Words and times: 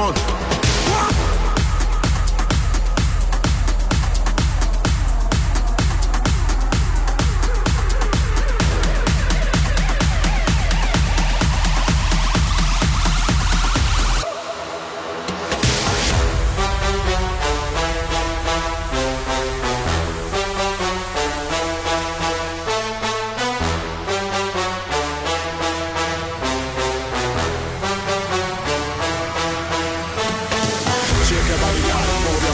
on 0.00 0.29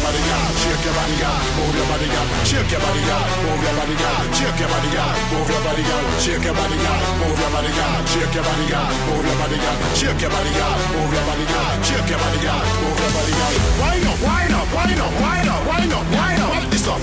body 0.06 0.22
up, 0.30 0.54
shake 0.62 0.84
your 0.86 0.94
body 0.94 1.18
up, 1.26 1.42
move 1.58 1.74
your 1.74 1.86
body 1.90 2.08
up, 2.14 2.28
shake 2.46 2.70
your 2.70 2.78
body 2.78 3.02
up, 3.10 3.26
move 3.42 3.58
your 3.58 3.74
body 3.74 3.96
up, 4.06 4.22
shake 4.38 4.58
your 4.62 4.70
body 4.70 4.90
up, 5.02 5.14
move 5.34 5.50
your 5.50 5.62
body 5.66 5.82
up, 5.82 6.06
shake 6.22 6.46
your 6.46 6.54
body 6.54 6.78
up, 6.86 7.02
move 7.18 7.38
your 7.42 7.50
body 7.50 7.72
up, 7.74 8.06
shake 8.06 8.34
your 8.38 8.44
body 8.46 8.70
up, 8.70 8.86
move 9.02 9.26
your 9.26 9.36
body 9.42 9.58
up, 9.66 9.78
shake 9.98 10.20
your 10.22 10.30
body 10.30 10.52
up, 10.62 10.78
move 10.94 11.10
your 11.10 11.24
body 11.26 11.46
up, 11.58 11.82
shake 11.82 12.06
your 12.06 12.20
body 12.22 12.40
up, 12.46 12.62
move 12.86 12.98
your 13.02 13.10
body 13.18 13.34
up. 13.34 13.50
Wind 13.82 14.06
up, 14.06 14.18
wind 14.22 14.54
up, 14.54 14.68
wind 14.78 15.00
up, 15.02 15.12
wind 15.18 15.48
up, 15.50 15.62
wind 15.66 15.90
up, 15.90 16.06
wind 16.14 16.38
up, 16.38 16.50
wind 16.54 16.70
this 16.70 16.86
up. 16.86 17.02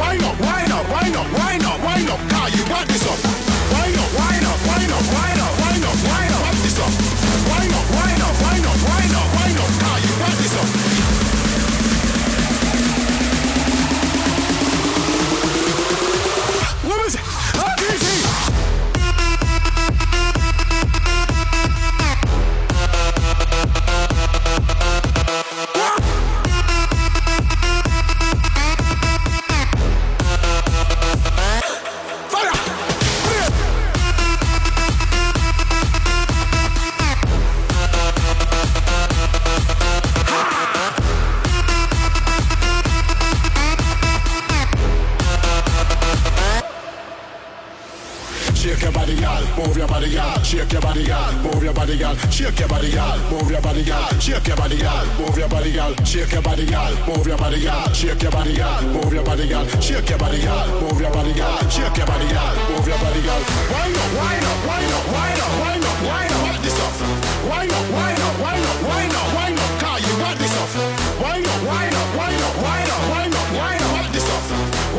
Wind 0.00 0.24
up, 0.24 0.36
wind 0.40 0.72
up, 0.72 0.84
wind 0.88 1.16
up, 1.20 1.28
wind 1.36 1.64
up, 1.68 1.78
wind 1.84 2.08
up, 2.08 2.20
car, 2.32 2.48
you 2.48 2.64
got 2.64 2.84
this 2.88 3.04
up. 3.04 3.18
Wind 3.76 3.92
up, 3.92 4.08
wind 4.16 4.44
up, 4.48 4.58
wind 4.64 4.88
up, 4.96 5.04
wind 5.04 5.40
up, 5.44 5.52
wind 5.60 5.84
up, 5.84 5.96
wind 6.00 6.32
up, 6.32 6.42
wind 6.48 6.60
this 6.64 6.78
up. 6.80 6.92
Wind 7.44 7.72
up, 7.76 7.86
wind 7.92 8.22
up, 8.24 8.34
wind 8.40 8.64
up, 8.64 8.78
wind 8.88 9.12
up, 9.20 9.28
wind 9.36 9.58
up, 9.60 9.70
car, 9.84 9.96
you 10.00 10.12
got 10.16 10.32
this 10.40 10.56
up. 10.56 10.87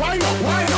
Why? 0.09 0.17
Why? 0.17 0.68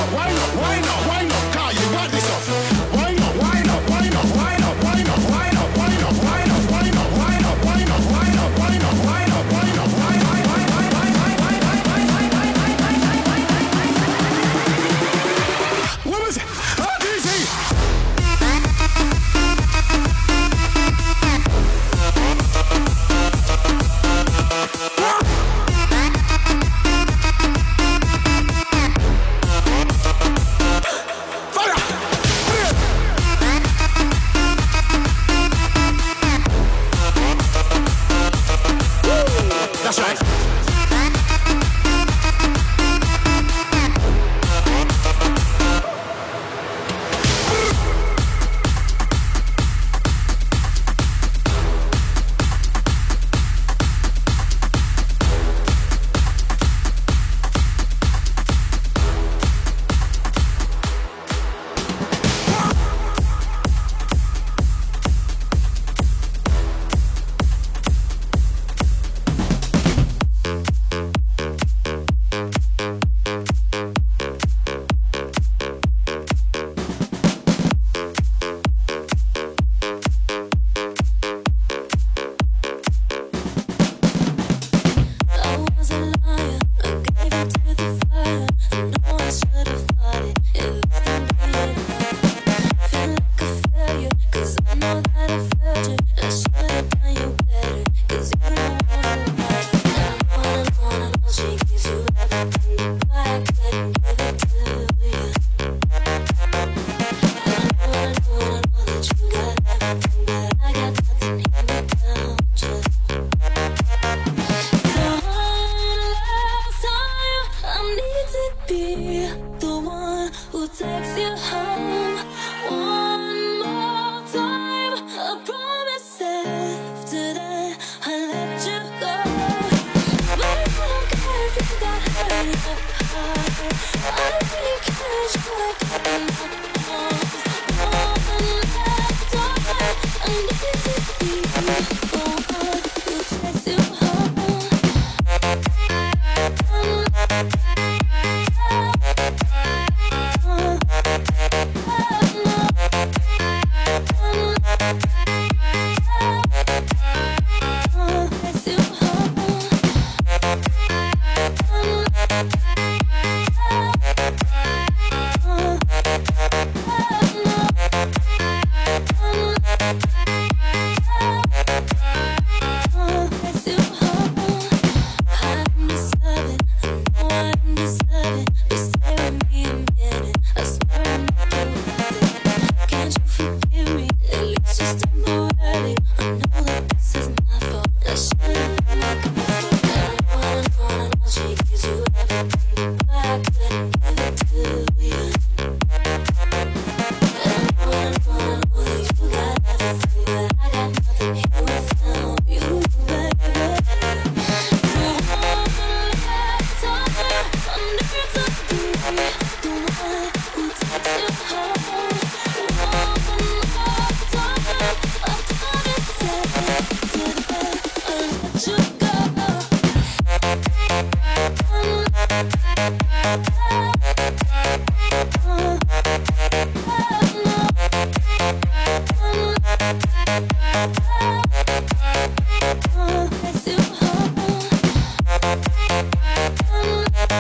all 94.83 95.01
that 95.01 95.20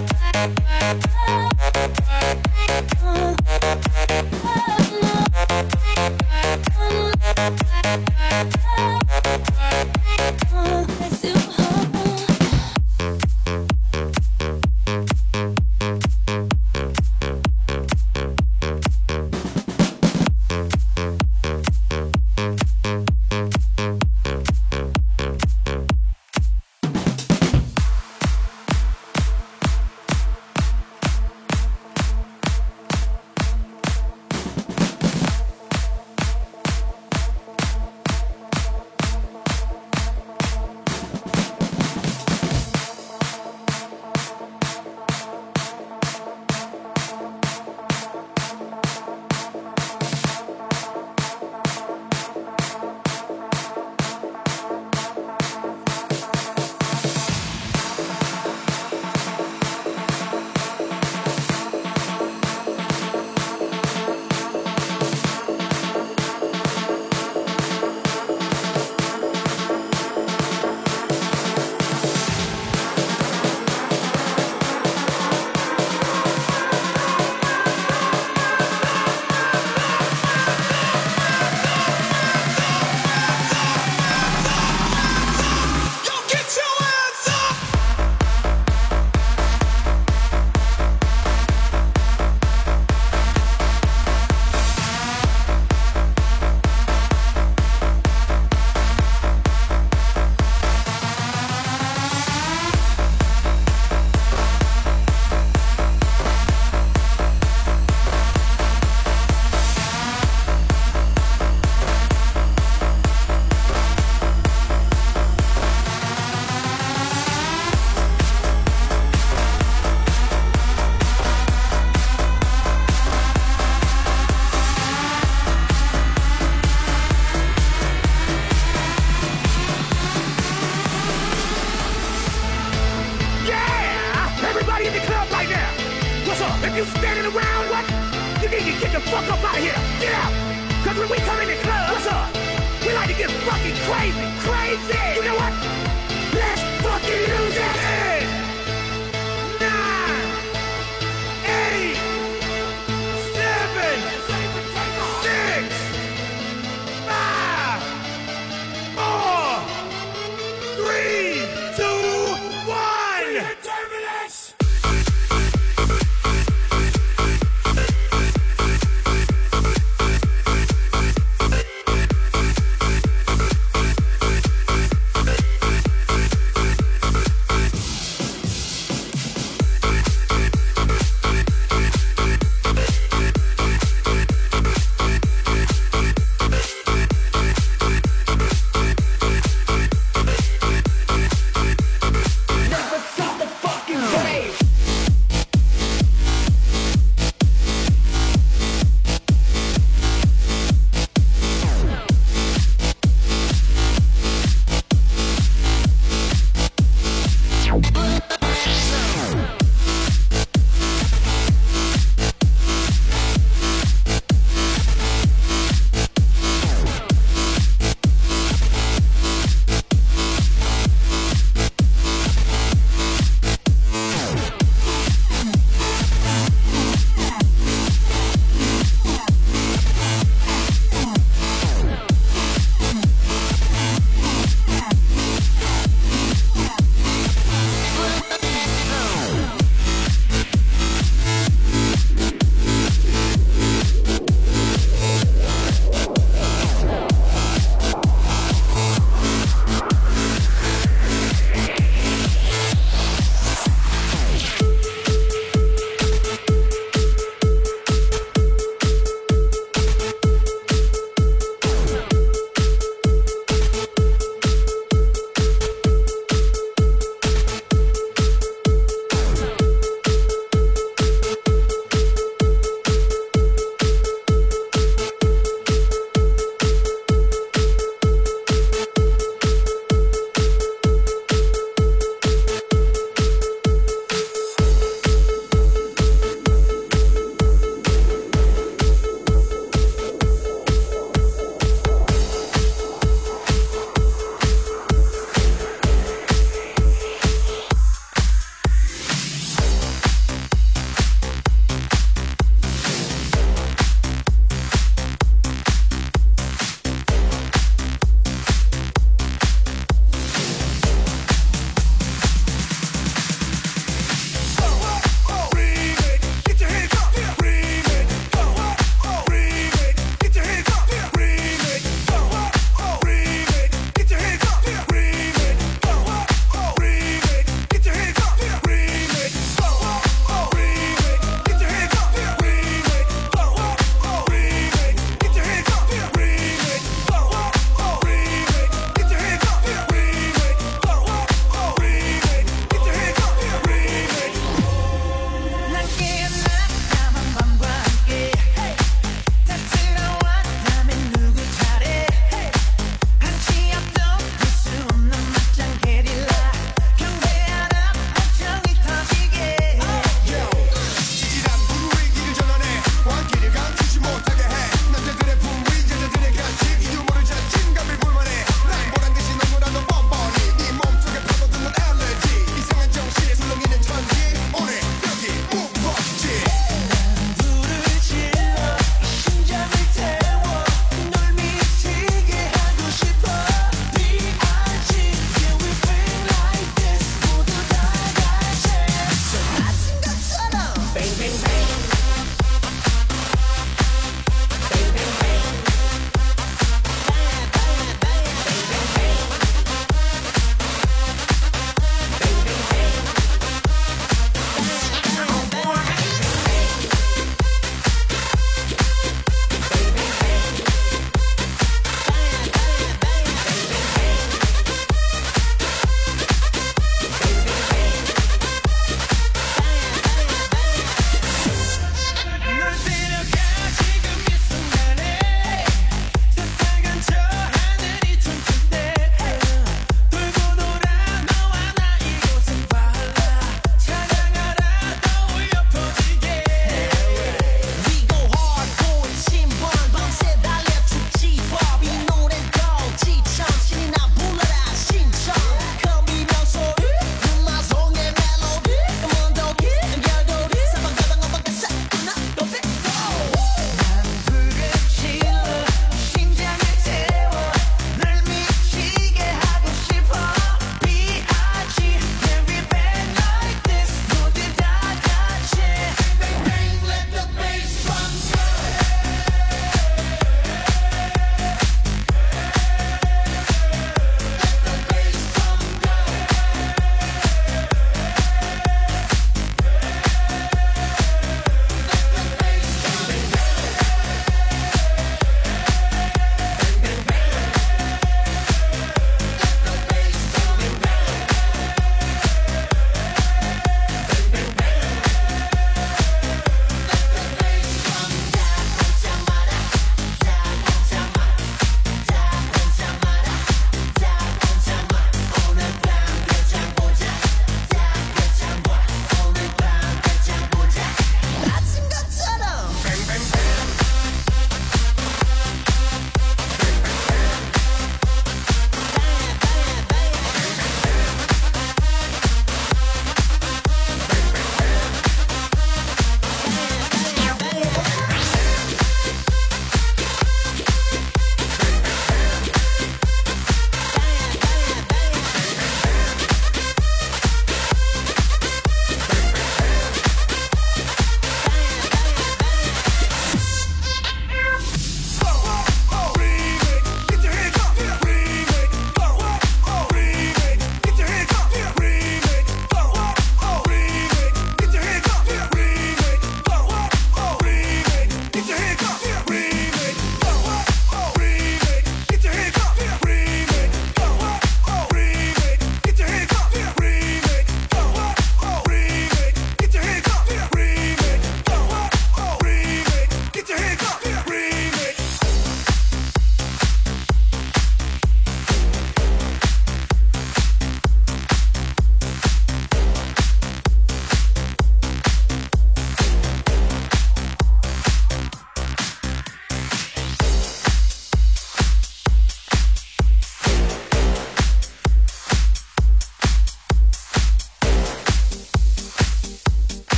Oh, 0.00 0.06
oh, 0.36 0.54
oh, 1.26 1.48
oh, 1.50 1.57